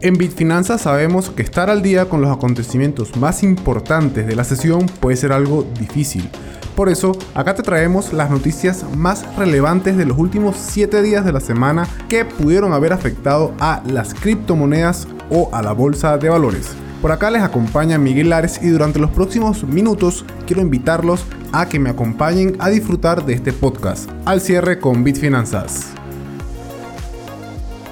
[0.00, 4.86] En Bitfinanzas sabemos que estar al día con los acontecimientos más importantes de la sesión
[5.00, 6.28] puede ser algo difícil.
[6.76, 11.32] Por eso, acá te traemos las noticias más relevantes de los últimos 7 días de
[11.32, 16.70] la semana que pudieron haber afectado a las criptomonedas o a la bolsa de valores.
[17.00, 21.78] Por acá les acompaña Miguel Lares y durante los próximos minutos quiero invitarlos a que
[21.78, 24.10] me acompañen a disfrutar de este podcast.
[24.24, 25.94] Al cierre con Bitfinanzas.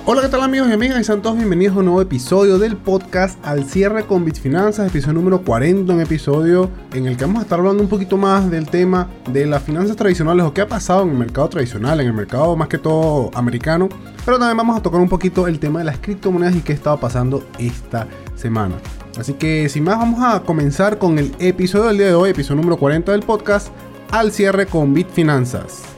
[0.05, 1.00] Hola, ¿qué tal amigos y amigas?
[1.00, 5.12] Y sean todos bienvenidos a un nuevo episodio del podcast Al cierre con Bitfinanzas, episodio
[5.12, 8.69] número 40, un episodio en el que vamos a estar hablando un poquito más del
[8.69, 12.15] tema de las finanzas tradicionales o qué ha pasado en el mercado tradicional, en el
[12.15, 13.88] mercado más que todo americano,
[14.24, 16.96] pero también vamos a tocar un poquito el tema de las criptomonedas y qué estaba
[16.98, 18.74] pasando esta semana.
[19.16, 22.57] Así que sin más vamos a comenzar con el episodio del día de hoy, episodio
[22.57, 23.69] número 40 del podcast
[24.10, 25.91] Al cierre con Bitfinanzas.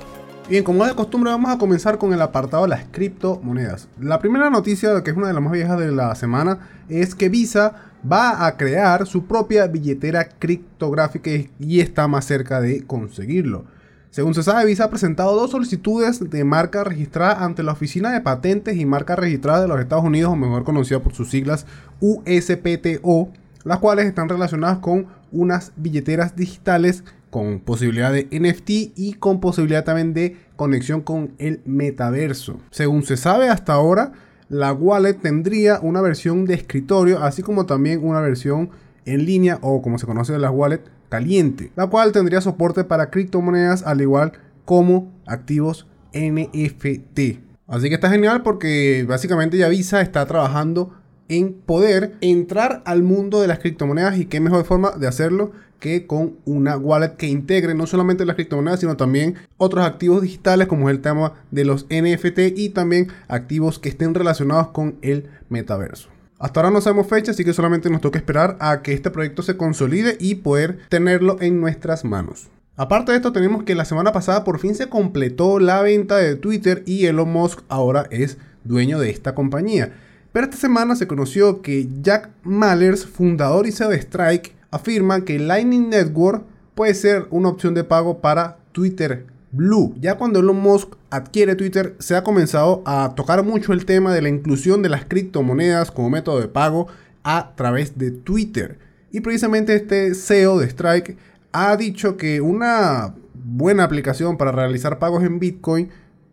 [0.46, 3.88] Bien, como de costumbre, vamos a comenzar con el apartado de las criptomonedas.
[3.98, 6.58] La primera noticia, que es una de las más viejas de la semana,
[6.90, 7.72] es que Visa
[8.10, 13.64] va a crear su propia billetera criptográfica y está más cerca de conseguirlo.
[14.10, 18.20] Según se sabe, Visa ha presentado dos solicitudes de marca registrada ante la Oficina de
[18.20, 21.64] Patentes y Marca Registrada de los Estados Unidos, o mejor conocida por sus siglas
[22.00, 23.30] USPTO,
[23.64, 27.02] las cuales están relacionadas con unas billeteras digitales
[27.34, 32.60] con posibilidad de NFT y con posibilidad también de conexión con el metaverso.
[32.70, 34.12] Según se sabe hasta ahora,
[34.48, 38.70] la wallet tendría una versión de escritorio, así como también una versión
[39.04, 43.10] en línea o como se conoce de la wallet caliente, la cual tendría soporte para
[43.10, 47.18] criptomonedas al igual como activos NFT.
[47.66, 50.92] Así que está genial porque básicamente ya Visa está trabajando
[51.28, 55.50] en poder entrar al mundo de las criptomonedas y qué mejor forma de hacerlo
[55.84, 60.66] que con una wallet que integre no solamente las criptomonedas, sino también otros activos digitales
[60.66, 65.28] como es el tema de los NFT y también activos que estén relacionados con el
[65.50, 66.08] metaverso.
[66.38, 69.42] Hasta ahora no sabemos fecha, así que solamente nos toca esperar a que este proyecto
[69.42, 72.48] se consolide y poder tenerlo en nuestras manos.
[72.76, 76.36] Aparte de esto, tenemos que la semana pasada por fin se completó la venta de
[76.36, 79.92] Twitter y Elon Musk ahora es dueño de esta compañía.
[80.32, 85.38] Pero esta semana se conoció que Jack Mallers, fundador y CEO de Strike, afirma que
[85.38, 89.94] Lightning Network puede ser una opción de pago para Twitter Blue.
[90.00, 94.20] Ya cuando Elon Musk adquiere Twitter, se ha comenzado a tocar mucho el tema de
[94.20, 96.88] la inclusión de las criptomonedas como método de pago
[97.22, 98.78] a través de Twitter.
[99.12, 101.16] Y precisamente este CEO de Strike
[101.52, 105.90] ha dicho que una buena aplicación para realizar pagos en Bitcoin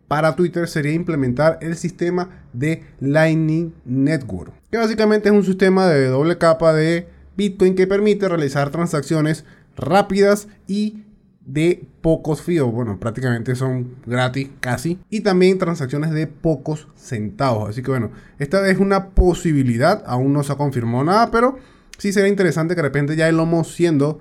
[0.08, 6.06] para Twitter sería implementar el sistema de Lightning Network, que básicamente es un sistema de
[6.06, 9.44] doble capa de Bitcoin que permite realizar transacciones
[9.76, 11.04] rápidas y
[11.46, 12.70] de pocos fíos.
[12.72, 14.98] Bueno, prácticamente son gratis, casi.
[15.10, 17.70] Y también transacciones de pocos centavos.
[17.70, 20.02] Así que bueno, esta es una posibilidad.
[20.06, 21.58] Aún no se ha confirmado nada, pero
[21.98, 24.20] sí sería interesante que de repente ya el Lomo siendo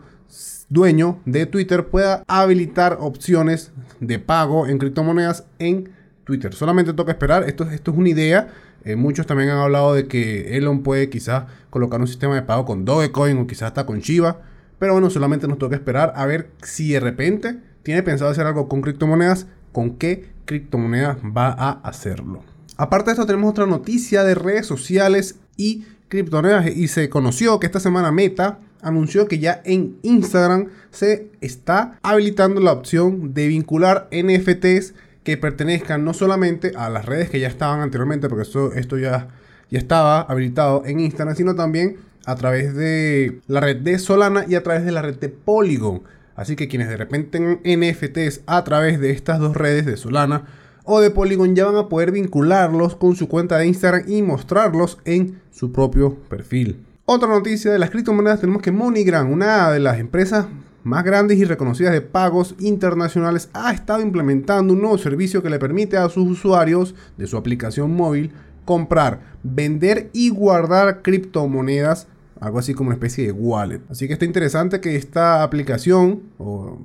[0.69, 5.89] dueño de Twitter pueda habilitar opciones de pago en criptomonedas en
[6.23, 6.53] Twitter.
[6.53, 7.43] Solamente toca esperar.
[7.43, 8.47] Esto, esto es una idea.
[8.83, 12.65] Eh, muchos también han hablado de que Elon puede quizás colocar un sistema de pago
[12.65, 14.41] con Dogecoin o quizás hasta con Shiba.
[14.79, 18.67] Pero bueno, solamente nos toca esperar a ver si de repente tiene pensado hacer algo
[18.67, 22.43] con criptomonedas, con qué criptomonedas va a hacerlo.
[22.77, 26.75] Aparte de esto, tenemos otra noticia de redes sociales y criptomonedas.
[26.75, 32.59] Y se conoció que esta semana Meta anunció que ya en Instagram se está habilitando
[32.59, 34.93] la opción de vincular NFTs
[35.23, 39.27] que pertenezcan no solamente a las redes que ya estaban anteriormente, porque esto, ya,
[39.69, 44.55] ya estaba habilitado en Instagram, sino también a través de la red de Solana y
[44.55, 46.03] a través de la red de Polygon.
[46.35, 50.45] Así que quienes de repente tengan NFTs a través de estas dos redes de Solana
[50.83, 54.97] o de Polygon ya van a poder vincularlos con su cuenta de Instagram y mostrarlos
[55.05, 56.85] en su propio perfil.
[57.05, 60.47] Otra noticia de las criptomonedas tenemos que MoneyGram, una de las empresas
[60.83, 65.59] más grandes y reconocidas de pagos internacionales, ha estado implementando un nuevo servicio que le
[65.59, 68.31] permite a sus usuarios de su aplicación móvil
[68.65, 72.07] comprar, vender y guardar criptomonedas,
[72.39, 73.81] algo así como una especie de wallet.
[73.89, 76.79] Así que está interesante que esta aplicación o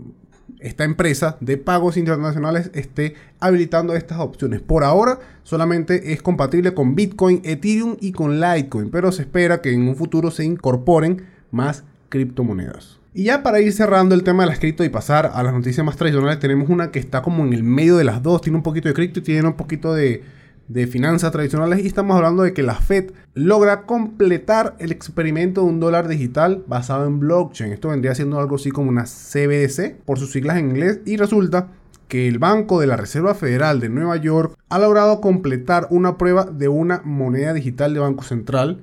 [0.61, 4.61] esta empresa de pagos internacionales esté habilitando estas opciones.
[4.61, 9.73] Por ahora solamente es compatible con Bitcoin, Ethereum y con Litecoin, pero se espera que
[9.73, 12.99] en un futuro se incorporen más criptomonedas.
[13.17, 15.83] Y ya para ir cerrando el tema de las cripto y pasar a las noticias
[15.87, 18.43] más tradicionales, tenemos una que está como en el medio de las dos.
[18.43, 20.23] Tiene un poquito de cripto y tiene un poquito de,
[20.69, 21.83] de finanzas tradicionales.
[21.83, 26.63] Y estamos hablando de que la Fed logra completar el experimento de un dólar digital
[26.67, 27.73] basado en blockchain.
[27.73, 31.01] Esto vendría siendo algo así como una CBDC por sus siglas en inglés.
[31.07, 31.69] Y resulta
[32.09, 36.45] que el Banco de la Reserva Federal de Nueva York ha logrado completar una prueba
[36.45, 38.83] de una moneda digital de Banco Central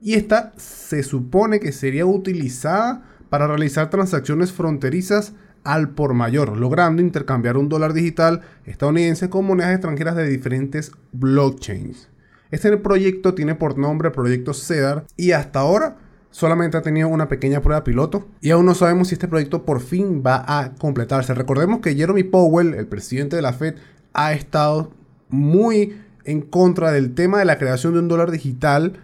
[0.00, 5.32] y esta se supone que sería utilizada para realizar transacciones fronterizas
[5.64, 12.10] al por mayor, logrando intercambiar un dólar digital estadounidense con monedas extranjeras de diferentes blockchains.
[12.50, 15.96] Este proyecto tiene por nombre Proyecto CEDAR y hasta ahora
[16.30, 19.80] solamente ha tenido una pequeña prueba piloto y aún no sabemos si este proyecto por
[19.80, 21.32] fin va a completarse.
[21.32, 23.76] Recordemos que Jeremy Powell, el presidente de la Fed,
[24.12, 24.92] ha estado
[25.30, 29.00] muy en contra del tema de la creación de un dólar digital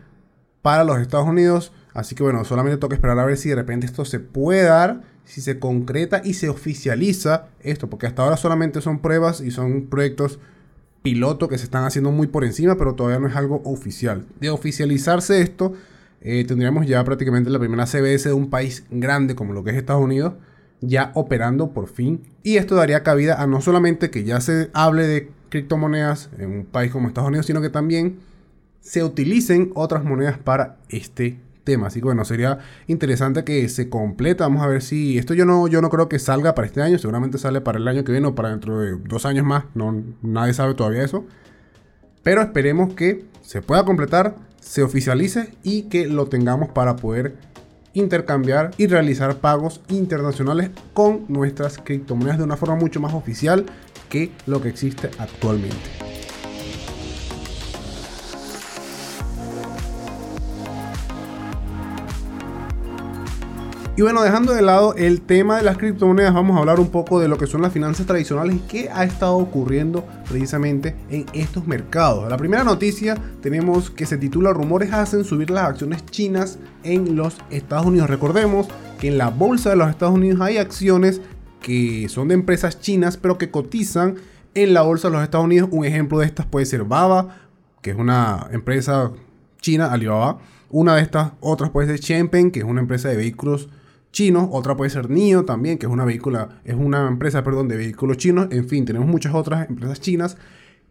[0.60, 1.72] para los Estados Unidos.
[1.94, 5.02] Así que bueno, solamente toca esperar a ver si de repente esto se puede dar,
[5.24, 9.86] si se concreta y se oficializa esto, porque hasta ahora solamente son pruebas y son
[9.86, 10.38] proyectos
[11.02, 14.26] piloto que se están haciendo muy por encima, pero todavía no es algo oficial.
[14.40, 15.72] De oficializarse esto,
[16.20, 19.76] eh, tendríamos ya prácticamente la primera CBS de un país grande como lo que es
[19.76, 20.34] Estados Unidos,
[20.80, 22.22] ya operando por fin.
[22.42, 26.64] Y esto daría cabida a no solamente que ya se hable de criptomonedas en un
[26.64, 28.18] país como Estados Unidos, sino que también
[28.80, 31.38] se utilicen otras monedas para este
[31.76, 34.44] Así que bueno, sería interesante que se completa.
[34.44, 36.98] Vamos a ver si esto yo no, yo no creo que salga para este año.
[36.98, 39.64] Seguramente sale para el año que viene o para dentro de dos años más.
[39.74, 41.24] No, nadie sabe todavía eso.
[42.22, 47.36] Pero esperemos que se pueda completar se oficialice y que lo tengamos para poder
[47.94, 53.66] intercambiar y realizar pagos internacionales con nuestras criptomonedas de una forma mucho más oficial
[54.08, 56.17] que lo que existe actualmente.
[63.98, 67.18] Y bueno, dejando de lado el tema de las criptomonedas, vamos a hablar un poco
[67.18, 71.66] de lo que son las finanzas tradicionales y qué ha estado ocurriendo precisamente en estos
[71.66, 72.30] mercados.
[72.30, 77.38] La primera noticia tenemos que se titula Rumores hacen subir las acciones chinas en los
[77.50, 78.08] Estados Unidos.
[78.08, 78.68] Recordemos
[79.00, 81.20] que en la bolsa de los Estados Unidos hay acciones
[81.60, 84.14] que son de empresas chinas pero que cotizan
[84.54, 85.70] en la bolsa de los Estados Unidos.
[85.72, 87.36] Un ejemplo de estas puede ser Baba,
[87.82, 89.10] que es una empresa
[89.60, 90.38] china, Alibaba.
[90.70, 93.68] Una de estas otras puede ser Chempen, que es una empresa de vehículos
[94.12, 97.76] chinos, otra puede ser NIO también, que es una, vehícula, es una empresa perdón, de
[97.76, 100.36] vehículos chinos, en fin, tenemos muchas otras empresas chinas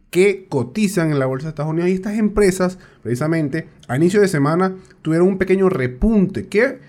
[0.10, 4.28] que cotizan en la bolsa de Estados Unidos y estas empresas precisamente a inicio de
[4.28, 6.48] semana tuvieron un pequeño repunte.
[6.48, 6.80] ¿Qué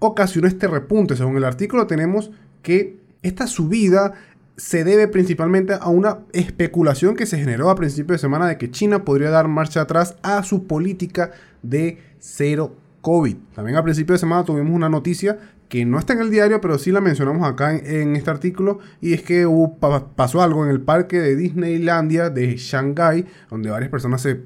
[0.00, 1.16] ocasionó este repunte?
[1.16, 2.30] Según el artículo tenemos
[2.62, 4.14] que esta subida
[4.56, 8.70] se debe principalmente a una especulación que se generó a principio de semana de que
[8.70, 11.32] China podría dar marcha atrás a su política
[11.62, 13.36] de cero COVID.
[13.54, 15.38] También a principio de semana tuvimos una noticia
[15.74, 19.12] que no está en el diario, pero sí la mencionamos acá en, este artículo, y
[19.12, 19.44] es que
[20.14, 24.42] pasó algo en el parque de Disneylandia de Shanghai, donde varias personas se,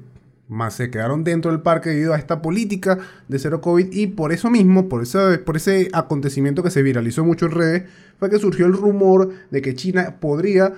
[0.71, 2.97] se quedaron dentro del parque debido a esta política
[3.27, 7.23] de cero COVID, y por eso mismo, por ese, por ese acontecimiento que se viralizó
[7.23, 7.83] mucho en redes,
[8.17, 10.73] fue que surgió el rumor de que China podría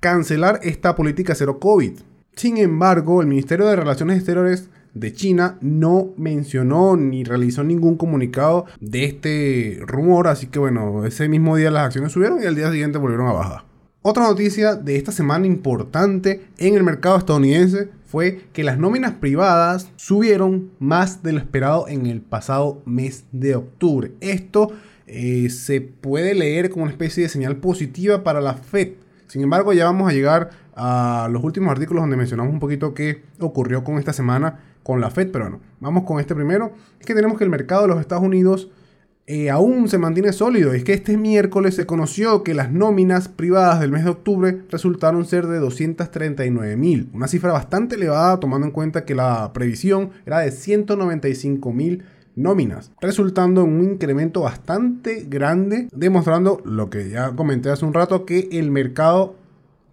[0.00, 2.00] cancelar esta política cero COVID.
[2.36, 8.66] Sin embargo, el Ministerio de Relaciones Exteriores de China no mencionó ni realizó ningún comunicado
[8.80, 12.70] de este rumor, así que bueno, ese mismo día las acciones subieron y al día
[12.70, 13.64] siguiente volvieron a bajar.
[14.02, 19.90] Otra noticia de esta semana importante en el mercado estadounidense fue que las nóminas privadas
[19.96, 24.12] subieron más de lo esperado en el pasado mes de octubre.
[24.20, 24.72] Esto
[25.06, 28.94] eh, se puede leer como una especie de señal positiva para la Fed.
[29.26, 33.22] Sin embargo, ya vamos a llegar a los últimos artículos donde mencionamos un poquito qué
[33.38, 36.72] ocurrió con esta semana con la Fed, pero bueno, vamos con este primero.
[36.98, 38.70] Es que tenemos que el mercado de los Estados Unidos
[39.26, 40.72] eh, aún se mantiene sólido.
[40.72, 45.24] Es que este miércoles se conoció que las nóminas privadas del mes de octubre resultaron
[45.24, 50.40] ser de 239 mil, una cifra bastante elevada tomando en cuenta que la previsión era
[50.40, 52.02] de 195 mil
[52.34, 58.24] nóminas, resultando en un incremento bastante grande, demostrando lo que ya comenté hace un rato,
[58.24, 59.36] que el mercado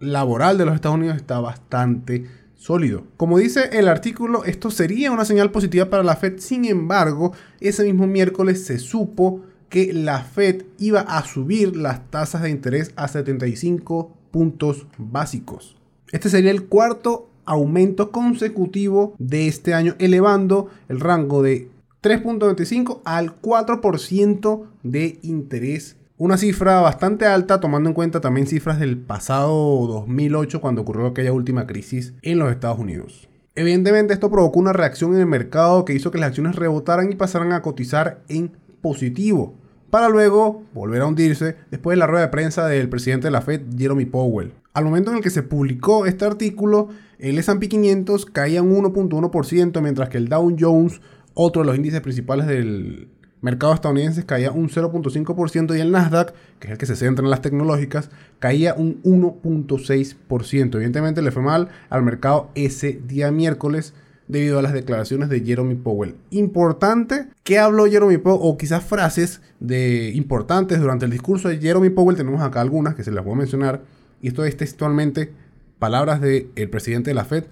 [0.00, 2.26] laboral de los Estados Unidos está bastante
[2.58, 3.04] sólido.
[3.16, 7.84] Como dice el artículo, esto sería una señal positiva para la Fed, sin embargo, ese
[7.84, 13.08] mismo miércoles se supo que la Fed iba a subir las tasas de interés a
[13.08, 15.76] 75 puntos básicos.
[16.10, 21.70] Este sería el cuarto aumento consecutivo de este año, elevando el rango de
[22.02, 28.98] 3.25 al 4% de interés una cifra bastante alta tomando en cuenta también cifras del
[28.98, 33.28] pasado 2008 cuando ocurrió aquella última crisis en los Estados Unidos.
[33.54, 37.14] Evidentemente esto provocó una reacción en el mercado que hizo que las acciones rebotaran y
[37.14, 38.50] pasaran a cotizar en
[38.82, 39.54] positivo,
[39.90, 43.40] para luego volver a hundirse después de la rueda de prensa del presidente de la
[43.40, 44.54] Fed, Jeremy Powell.
[44.74, 46.88] Al momento en el que se publicó este artículo,
[47.20, 51.00] el S&P 500 caía un 1.1%, mientras que el Dow Jones,
[51.34, 53.08] otro de los índices principales del
[53.40, 57.30] mercado estadounidense caía un 0.5% y el Nasdaq, que es el que se centra en
[57.30, 60.74] las tecnológicas, caía un 1.6%.
[60.74, 63.94] Evidentemente le fue mal al mercado ese día miércoles
[64.28, 66.16] debido a las declaraciones de Jeremy Powell.
[66.30, 68.40] Importante, ¿qué habló Jeremy Powell?
[68.42, 72.16] O quizás frases de, importantes durante el discurso de Jeremy Powell.
[72.16, 73.82] Tenemos acá algunas que se las voy a mencionar.
[74.20, 75.32] Y esto es textualmente
[75.78, 77.44] palabras del presidente de la Fed.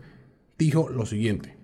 [0.59, 1.57] Dijo lo siguiente.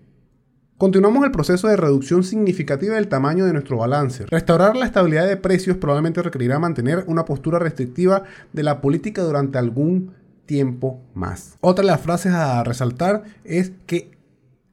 [0.82, 4.26] Continuamos el proceso de reducción significativa del tamaño de nuestro balance.
[4.26, 9.58] Restaurar la estabilidad de precios probablemente requerirá mantener una postura restrictiva de la política durante
[9.58, 10.12] algún
[10.44, 11.56] tiempo más.
[11.60, 14.10] Otra de las frases a resaltar es que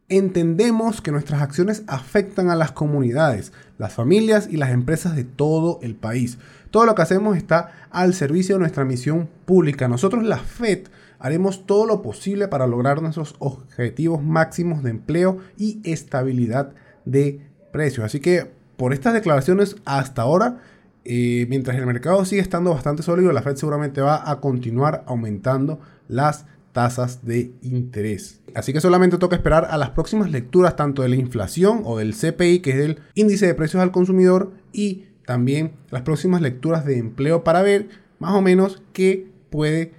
[0.08, 5.78] entendemos que nuestras acciones afectan a las comunidades, las familias y las empresas de todo
[5.84, 6.40] el país.
[6.72, 9.88] Todo lo que hacemos está al servicio de nuestra misión pública.
[9.88, 10.88] Nosotros, la FED,
[11.20, 16.74] haremos todo lo posible para lograr nuestros objetivos máximos de empleo y estabilidad
[17.06, 18.06] de precios.
[18.06, 20.60] Así que por estas declaraciones hasta ahora,
[21.04, 25.80] eh, mientras el mercado sigue estando bastante sólido, la Fed seguramente va a continuar aumentando
[26.08, 28.40] las tasas de interés.
[28.56, 32.14] Así que solamente toca esperar a las próximas lecturas tanto de la inflación o del
[32.14, 36.98] CPI, que es el índice de precios al consumidor, y también las próximas lecturas de
[36.98, 39.94] empleo para ver más o menos qué puede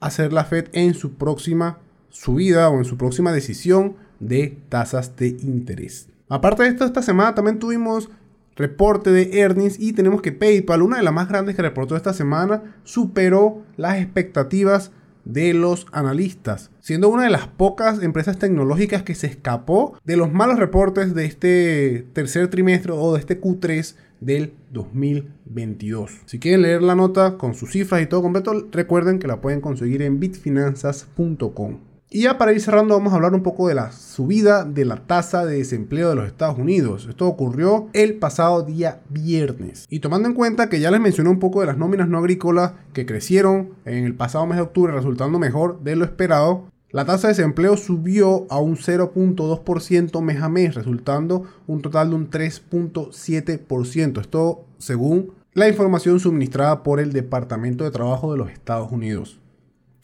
[0.00, 1.78] hacer la Fed en su próxima
[2.08, 6.08] subida o en su próxima decisión de tasas de interés.
[6.28, 8.10] Aparte de esto, esta semana también tuvimos
[8.56, 12.12] reporte de earnings y tenemos que PayPal, una de las más grandes que reportó esta
[12.12, 14.92] semana, superó las expectativas
[15.24, 20.32] de los analistas, siendo una de las pocas empresas tecnológicas que se escapó de los
[20.32, 26.22] malos reportes de este tercer trimestre o de este Q3 del 2022.
[26.26, 29.60] Si quieren leer la nota con sus cifras y todo completo, recuerden que la pueden
[29.60, 31.90] conseguir en bitfinanzas.com.
[32.12, 34.96] Y ya para ir cerrando vamos a hablar un poco de la subida de la
[34.96, 37.06] tasa de desempleo de los Estados Unidos.
[37.08, 39.86] Esto ocurrió el pasado día viernes.
[39.88, 42.72] Y tomando en cuenta que ya les mencioné un poco de las nóminas no agrícolas
[42.92, 47.28] que crecieron en el pasado mes de octubre resultando mejor de lo esperado, la tasa
[47.28, 54.20] de desempleo subió a un 0.2% mes a mes, resultando un total de un 3.7%.
[54.20, 59.38] Esto según la información suministrada por el Departamento de Trabajo de los Estados Unidos.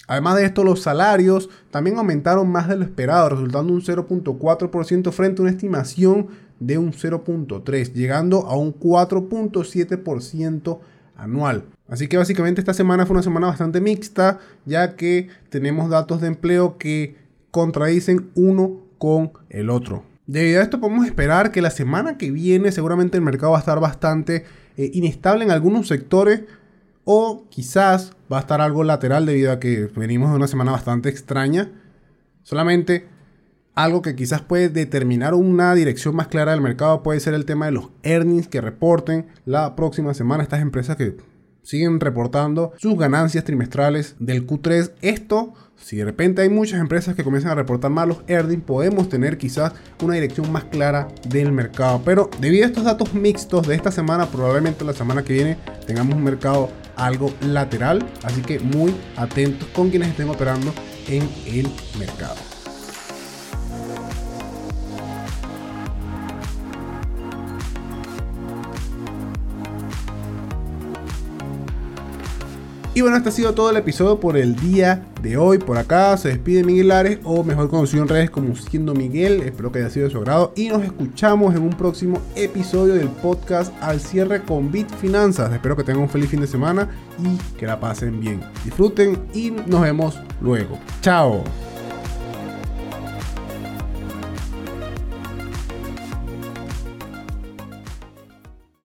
[0.09, 5.41] Además de esto, los salarios también aumentaron más de lo esperado, resultando un 0.4% frente
[5.41, 6.29] a una estimación
[6.61, 10.79] de un 0.3%, llegando a un 4.7%
[11.17, 11.65] anual.
[11.89, 16.29] Así que básicamente esta semana fue una semana bastante mixta, ya que tenemos datos de
[16.29, 17.17] empleo que
[17.51, 20.05] contradicen uno con el otro.
[20.27, 23.61] Debido a esto podemos esperar que la semana que viene seguramente el mercado va a
[23.61, 24.45] estar bastante
[24.77, 26.43] eh, inestable en algunos sectores
[27.05, 31.09] o quizás va a estar algo lateral debido a que venimos de una semana bastante
[31.09, 31.71] extraña.
[32.43, 33.07] Solamente
[33.77, 37.67] algo que quizás puede determinar una dirección más clara del mercado puede ser el tema
[37.67, 41.17] de los earnings que reporten la próxima semana estas empresas que
[41.63, 44.93] siguen reportando sus ganancias trimestrales del Q3.
[45.03, 49.37] Esto, si de repente hay muchas empresas que comienzan a reportar malos earnings, podemos tener
[49.37, 52.01] quizás una dirección más clara del mercado.
[52.03, 56.15] Pero debido a estos datos mixtos de esta semana, probablemente la semana que viene tengamos
[56.15, 58.07] un mercado algo lateral.
[58.23, 60.73] Así que muy atentos con quienes estén operando
[61.09, 61.69] en el
[61.99, 62.56] mercado.
[72.97, 75.59] Y bueno, este ha sido todo el episodio por el día de hoy.
[75.59, 79.43] Por acá se despide Miguel Ares, o mejor conocido en redes como siendo Miguel.
[79.43, 80.55] Espero que haya sido de su agrado.
[80.57, 85.53] Y nos escuchamos en un próximo episodio del podcast al cierre con Bit Finanzas.
[85.53, 86.89] Espero que tengan un feliz fin de semana
[87.23, 88.41] y que la pasen bien.
[88.65, 90.79] Disfruten y nos vemos luego.
[91.03, 91.45] Chao.